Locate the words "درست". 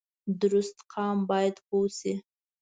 0.41-0.77